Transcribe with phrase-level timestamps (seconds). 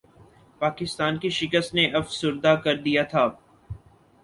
[0.61, 3.27] پاکستان کی شکست نے افسردہ کردیا تھا